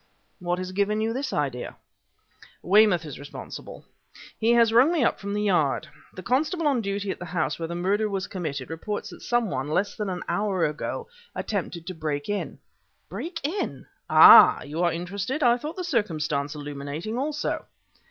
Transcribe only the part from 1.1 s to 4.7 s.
this idea?" "Weymouth is responsible. He